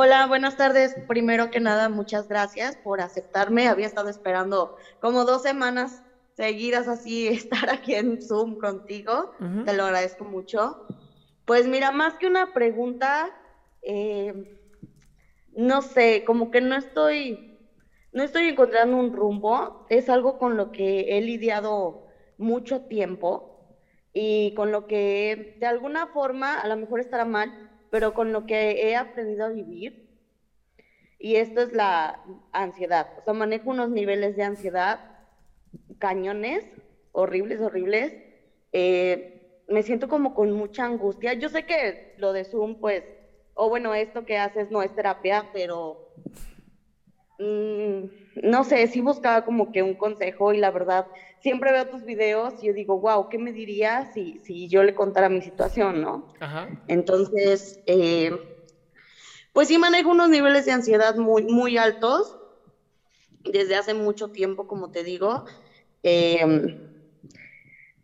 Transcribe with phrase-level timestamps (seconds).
[0.00, 0.94] Hola, buenas tardes.
[1.08, 3.66] Primero que nada, muchas gracias por aceptarme.
[3.66, 6.04] Había estado esperando como dos semanas
[6.36, 9.28] seguidas así estar aquí en Zoom contigo.
[9.64, 10.78] Te lo agradezco mucho.
[11.44, 13.28] Pues mira, más que una pregunta,
[13.82, 14.32] eh,
[15.56, 17.44] no sé, como que no estoy,
[18.12, 19.74] no estoy encontrando un rumbo.
[19.88, 21.98] Es algo con lo que he lidiado
[22.36, 23.48] mucho tiempo
[24.12, 27.52] y con lo que de alguna forma, a lo mejor estará mal,
[27.90, 30.08] pero con lo que he aprendido a vivir.
[31.18, 32.22] Y esto es la
[32.52, 33.08] ansiedad.
[33.18, 35.00] O sea, manejo unos niveles de ansiedad
[35.98, 36.64] cañones,
[37.12, 38.12] horribles, horribles.
[38.72, 41.34] Eh, me siento como con mucha angustia.
[41.34, 43.04] Yo sé que lo de Zoom, pues,
[43.54, 46.14] o bueno, esto que haces no es terapia, pero
[47.38, 51.06] no sé, sí buscaba como que un consejo y la verdad,
[51.38, 54.92] siempre veo tus videos y yo digo, wow, ¿qué me diría si, si yo le
[54.94, 56.24] contara mi situación, no?
[56.40, 56.68] Ajá.
[56.86, 58.30] Entonces, eh,
[59.52, 62.36] pues sí manejo unos niveles de ansiedad muy, muy altos
[63.44, 65.42] desde hace mucho tiempo, como te digo.
[66.02, 66.44] Eh,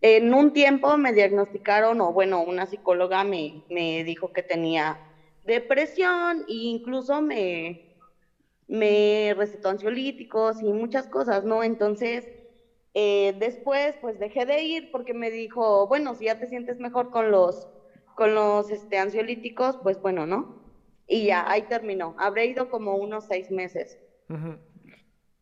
[0.00, 5.00] en un tiempo me diagnosticaron, o bueno, una psicóloga me, me dijo que tenía
[5.42, 7.80] depresión e incluso me,
[8.68, 11.62] me recetó ansiolíticos y muchas cosas, ¿no?
[11.64, 12.26] Entonces,
[12.94, 17.08] eh, después, pues dejé de ir porque me dijo, bueno, si ya te sientes mejor
[17.10, 17.68] con los,
[18.16, 20.48] con los este, ansiolíticos, pues bueno, ¿no?
[21.06, 22.14] Y ya, ahí terminó.
[22.18, 23.98] Habré ido como unos seis meses.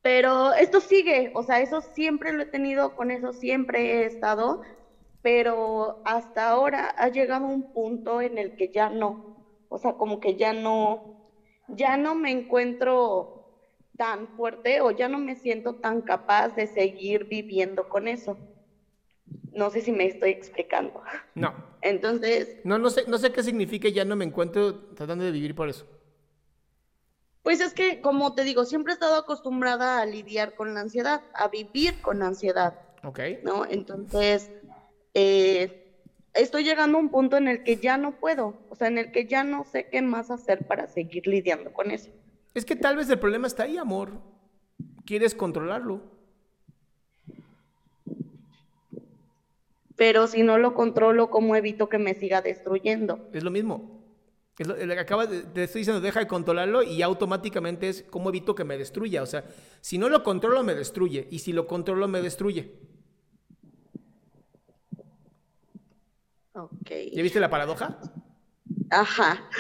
[0.03, 4.59] Pero esto sigue, o sea, eso siempre lo he tenido, con eso siempre he estado,
[5.23, 9.21] pero hasta ahora ha llegado un punto en el que ya no,
[9.69, 11.01] o sea, como que ya no,
[11.69, 13.31] ya no me encuentro
[13.97, 18.37] tan fuerte o ya no me siento tan capaz de seguir viviendo con eso.
[19.53, 21.03] No sé si me estoy explicando.
[21.35, 21.55] No.
[21.81, 25.55] Entonces, No, no sé, no sé qué significa ya no me encuentro tratando de vivir
[25.55, 25.87] por eso.
[27.43, 31.23] pues es que, como te digo, siempre he estado acostumbrada a lidiar con la ansiedad,
[31.35, 32.75] a vivir con ansiedad.
[33.05, 33.21] Ok.
[33.45, 33.65] ¿no?
[33.67, 34.51] Entonces,
[35.13, 35.84] eh,
[36.35, 39.13] estoy llegando a un punto en el que ya no puedo, o sea, en el
[39.13, 42.11] que ya no sé qué más hacer para seguir lidiando con eso.
[42.55, 44.13] Es que tal vez el problema está ahí, amor.
[45.05, 46.03] Quieres controlarlo.
[49.97, 53.29] Pero si no lo controlo, ¿cómo evito que me siga destruyendo?
[53.33, 54.03] Es lo mismo.
[54.59, 58.55] Es lo, acaba de, te estoy diciendo, deja de controlarlo y automáticamente es cómo evito
[58.55, 59.23] que me destruya.
[59.23, 59.45] O sea,
[59.81, 61.27] si no lo controlo, me destruye.
[61.31, 62.73] Y si lo controlo, me destruye.
[66.55, 66.91] Ok.
[67.13, 67.99] ¿Ya viste la paradoja?
[68.91, 69.51] Ajá.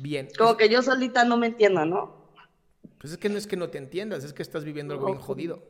[0.00, 0.28] Bien.
[0.36, 2.24] Como que yo solita no me entiendo, ¿no?
[2.98, 5.18] Pues es que no es que no te entiendas, es que estás viviendo algo bien
[5.18, 5.62] jodido.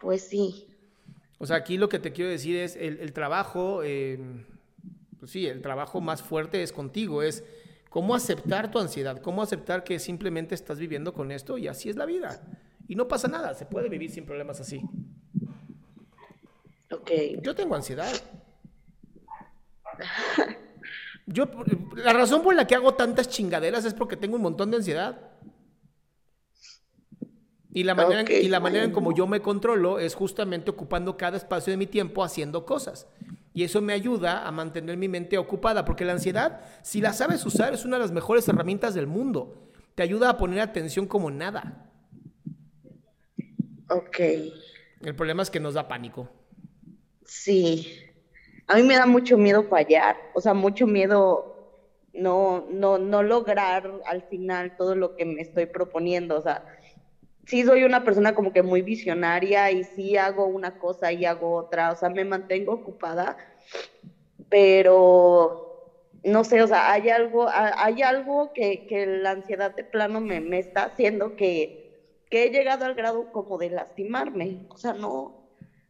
[0.00, 0.68] Pues sí.
[1.38, 4.18] O sea, aquí lo que te quiero decir es el, el trabajo, eh,
[5.18, 7.44] pues sí, el trabajo más fuerte es contigo, es
[7.90, 11.96] cómo aceptar tu ansiedad, cómo aceptar que simplemente estás viviendo con esto y así es
[11.96, 12.40] la vida.
[12.86, 14.80] Y no pasa nada, se puede vivir sin problemas así.
[16.90, 17.10] Ok.
[17.42, 18.12] Yo tengo ansiedad.
[21.26, 21.48] Yo,
[21.96, 25.30] la razón por la que hago tantas chingaderas es porque tengo un montón de ansiedad.
[27.72, 31.16] Y la manera, en- y la manera en como yo me controlo es justamente ocupando
[31.16, 33.08] cada espacio de mi tiempo haciendo cosas.
[33.52, 37.44] Y eso me ayuda a mantener mi mente ocupada, porque la ansiedad, si la sabes
[37.46, 39.70] usar, es una de las mejores herramientas del mundo.
[39.94, 41.90] Te ayuda a poner atención como nada.
[43.88, 44.18] Ok.
[45.00, 46.28] El problema es que nos da pánico.
[47.24, 47.86] Sí.
[48.66, 51.46] A mí me da mucho miedo fallar, o sea, mucho miedo
[52.12, 56.36] no, no, no lograr al final todo lo que me estoy proponiendo.
[56.38, 56.62] O sea,
[57.46, 61.54] sí soy una persona como que muy visionaria y sí hago una cosa y hago
[61.56, 61.92] otra.
[61.92, 63.36] O sea, me mantengo ocupada,
[64.48, 65.58] pero
[66.24, 70.40] no sé, o sea, hay algo, hay algo que, que la ansiedad de plano me,
[70.40, 71.72] me está haciendo que,
[72.30, 74.60] que he llegado al grado como de lastimarme.
[74.68, 75.34] O sea, no,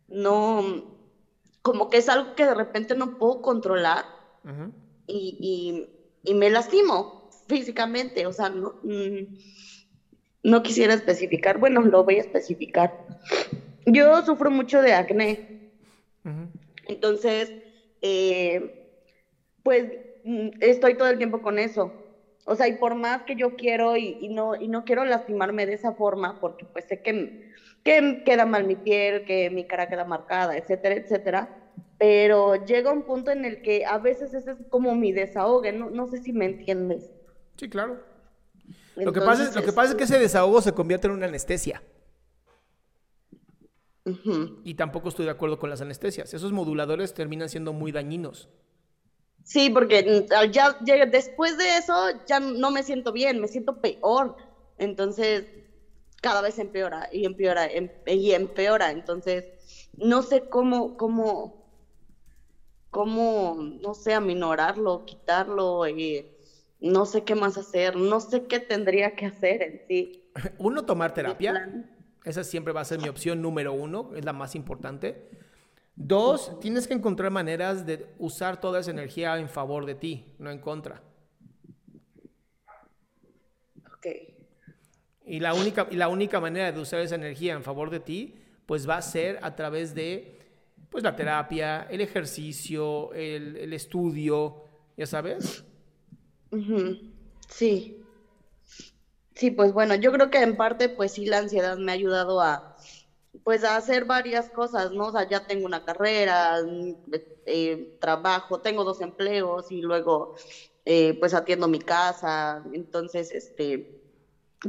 [0.09, 0.63] no,
[1.65, 4.05] como que es algo que de repente no puedo controlar
[5.07, 5.89] y,
[6.23, 9.25] y, me lastimo físicamente, o sea, no, mm,
[10.43, 12.93] no quisiera especificar, bueno, lo voy a especificar.
[13.87, 15.41] Yo sufro mucho de acné,
[16.87, 17.51] entonces,
[18.03, 18.61] eh,
[19.63, 19.87] pues
[20.23, 21.95] mm, estoy todo el tiempo con eso.
[22.45, 25.73] O sea, y por más que yo quiero y, no, y no quiero lastimarme de
[25.73, 27.31] esa forma, porque pues sé que
[27.85, 31.71] que queda mal mi piel, que mi cara queda marcada, etcétera, etcétera.
[31.99, 35.91] Pero llega un punto en el que a veces ese es como mi desahogo, no,
[35.91, 37.13] no sé si me entiendes.
[37.57, 38.01] Sí, claro.
[38.97, 41.27] lo, que pasa es, lo que pasa es que ese desahogo se convierte en una
[41.27, 41.83] anestesia.
[44.65, 46.35] Y tampoco estoy de acuerdo con las anestesias.
[46.35, 48.51] Esos moduladores terminan siendo muy dañinos.
[49.45, 51.95] Sí, porque ya, ya después de eso
[52.27, 54.37] ya no me siento bien, me siento peor.
[54.79, 55.47] Entonces,
[56.25, 58.91] cada vez empeora y empeora em, y empeora.
[58.91, 59.45] Entonces,
[59.99, 61.69] no sé cómo, cómo,
[62.89, 66.27] cómo, no sé, aminorarlo, quitarlo, y
[66.81, 70.31] no sé qué más hacer, no sé qué tendría que hacer en sí.
[70.59, 71.85] Uno, tomar terapia.
[72.25, 75.29] Esa siempre va a ser mi opción número uno, es la más importante.
[75.95, 80.51] Dos, tienes que encontrar maneras de usar toda esa energía en favor de ti, no
[80.51, 81.03] en contra.
[83.99, 84.07] Ok.
[85.27, 88.35] Y la única, y la única manera de usar esa energía en favor de ti,
[88.67, 90.39] pues va a ser a través de
[90.91, 94.65] pues la terapia, el ejercicio, el, estudio,
[94.97, 95.65] ¿ya sabes?
[97.49, 98.01] Sí.
[99.35, 102.41] Sí, pues bueno, yo creo que en parte pues sí la ansiedad me ha ayudado
[102.41, 102.77] a
[103.43, 105.07] pues a hacer varias cosas, ¿no?
[105.07, 106.59] O sea, ya tengo una carrera,
[107.47, 110.37] eh, trabajo, tengo dos empleos y luego
[110.85, 114.04] eh, pues atiendo mi casa, entonces este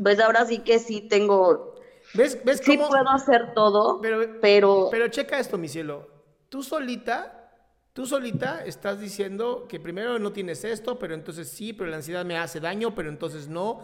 [0.01, 1.75] pues ahora sí que sí tengo.
[2.13, 4.89] ¿Ves, ves sí puedo hacer todo, pero, pero.
[4.91, 6.07] Pero checa esto, mi cielo.
[6.49, 7.51] Tú solita,
[7.93, 12.25] tú solita estás diciendo que primero no tienes esto, pero entonces sí, pero la ansiedad
[12.25, 13.81] me hace daño, pero entonces no.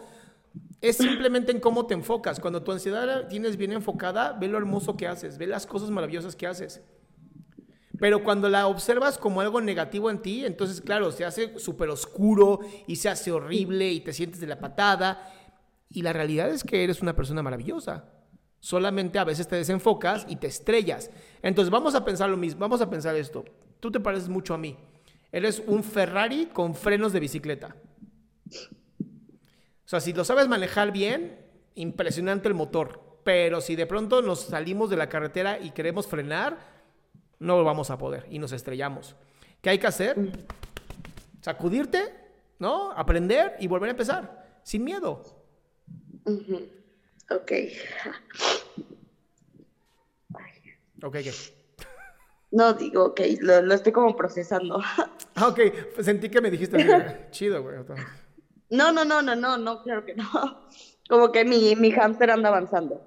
[0.80, 2.38] Es simplemente en cómo te enfocas.
[2.38, 5.90] Cuando tu ansiedad la tienes bien enfocada, ve lo hermoso que haces, ve las cosas
[5.90, 6.82] maravillosas que haces.
[7.98, 12.58] Pero cuando la observas como algo negativo en ti, entonces, claro, se hace súper oscuro
[12.86, 15.32] y se hace horrible y te sientes de la patada
[15.92, 18.04] y la realidad es que eres una persona maravillosa.
[18.60, 21.10] Solamente a veces te desenfocas y te estrellas.
[21.42, 23.44] Entonces vamos a pensar lo mismo, vamos a pensar esto.
[23.80, 24.78] Tú te pareces mucho a mí.
[25.30, 27.76] Eres un Ferrari con frenos de bicicleta.
[28.48, 31.38] O sea, si lo sabes manejar bien,
[31.74, 33.18] impresionante el motor.
[33.24, 36.58] Pero si de pronto nos salimos de la carretera y queremos frenar,
[37.38, 39.16] no lo vamos a poder y nos estrellamos.
[39.60, 40.16] ¿Qué hay que hacer?
[41.40, 42.14] Sacudirte,
[42.58, 42.92] ¿no?
[42.92, 45.41] Aprender y volver a empezar, sin miedo.
[46.24, 47.52] Ok.
[51.02, 51.32] Ok, ¿qué?
[52.52, 54.80] No, digo, ok, lo, estoy como procesando.
[55.34, 55.60] Ah, ok,
[55.94, 56.76] pues sentí que me dijiste,
[57.30, 57.76] chido, güey.
[58.68, 60.28] No, no, no, no, no, no, claro que no.
[61.08, 63.02] Como que mi, mi hámster anda avanzando.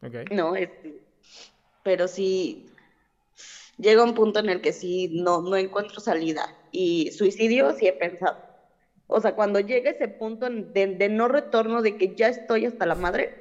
[0.00, 0.30] Ok.
[0.30, 1.02] No, este,
[1.82, 2.70] pero sí,
[3.78, 6.56] llega un punto en el que sí, no, no encuentro salida.
[6.70, 8.45] Y suicidio sí he pensado.
[9.08, 12.96] O sea, cuando llega ese punto de, no retorno, de que ya estoy hasta la
[12.96, 13.34] madre,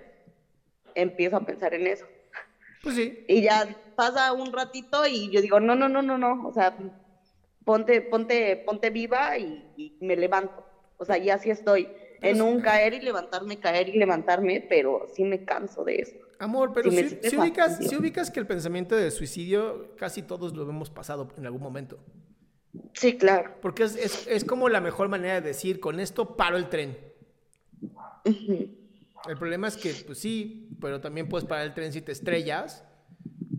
[0.93, 2.05] empiezo a pensar en eso.
[2.84, 3.25] Pues sí.
[3.27, 6.77] Y ya pasa un ratito y yo digo, no, no, no, no, no, o sea,
[7.63, 10.63] ponte, ponte, ponte viva y, me levanto.
[10.98, 11.89] O sea, ya sí estoy
[12.22, 16.15] en un caer y levantarme, caer y levantarme, pero sí me canso de eso.
[16.38, 20.89] Amor, pero si, ubicas, si ubicas que el pensamiento de suicidio casi todos lo hemos
[20.89, 21.98] pasado en algún momento.
[22.94, 23.55] Sí, claro.
[23.62, 26.98] Porque es, como la mejor manera de decir, con esto paro el tren.
[28.24, 32.84] El problema es que, pues sí, pero también puedes parar el tren si te estrellas,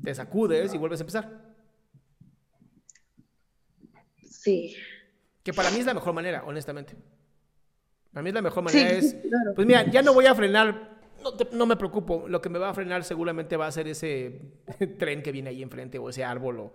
[0.03, 1.47] te sacudes y vuelves a empezar.
[4.23, 4.77] Sí.
[5.43, 6.95] Que para mí es la mejor manera, honestamente.
[8.13, 9.17] Para mí es la mejor manera es,
[9.55, 12.71] pues mira, ya no voy a frenar, no, no, me preocupo, lo que me va
[12.71, 14.41] a frenar seguramente va a ser ese
[14.99, 16.73] tren que viene ahí enfrente o ese árbol o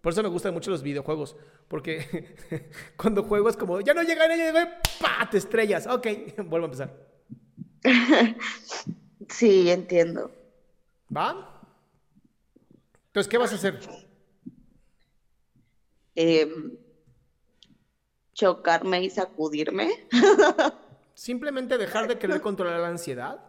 [0.00, 1.36] por eso me gustan mucho los videojuegos,
[1.66, 2.36] porque
[2.96, 5.28] cuando juego es como, ya no llega, ya llega, ¡pah!
[5.28, 5.86] Te estrellas.
[5.86, 6.06] Ok,
[6.44, 7.08] vuelvo a empezar.
[9.28, 10.30] sí, entiendo.
[11.14, 11.62] ¿Va?
[13.06, 13.80] Entonces, ¿qué vas a hacer?
[16.14, 16.76] Em,
[18.34, 20.08] chocarme y sacudirme.
[21.14, 23.44] Simplemente dejar de querer controlar la ansiedad.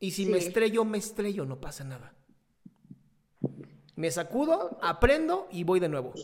[0.00, 2.14] Y si me estrello, me estrello, no pasa nada.
[4.00, 6.14] Me sacudo, aprendo y voy de nuevo.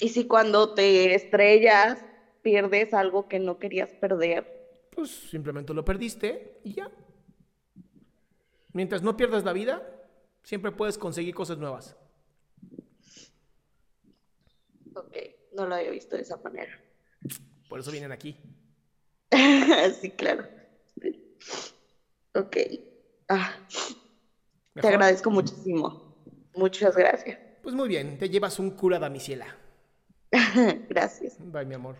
[0.00, 2.04] Y si cuando te estrellas
[2.42, 4.90] pierdes algo que no querías perder.
[4.90, 6.90] Pues simplemente lo perdiste y ya.
[8.72, 9.80] Mientras no pierdas la vida,
[10.42, 11.96] siempre puedes conseguir cosas nuevas.
[14.96, 15.16] Ok,
[15.52, 16.72] no lo había visto de esa manera.
[17.68, 18.36] Por eso vienen aquí.
[20.00, 20.58] sí, claro.
[22.34, 22.56] Ok.
[23.28, 23.52] Ah,
[24.74, 26.14] te agradezco muchísimo.
[26.54, 27.38] Muchas gracias.
[27.62, 29.46] Pues muy bien, te llevas un cura damisela.
[30.88, 31.36] gracias.
[31.38, 31.96] Bye, mi amor.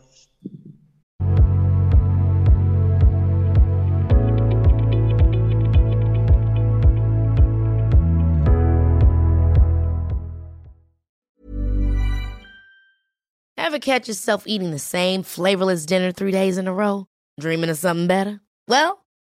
[13.69, 17.07] Ever catch yourself eating the same flavorless dinner three days in a row?
[17.39, 18.41] Dreaming of something better?
[18.67, 19.05] Well,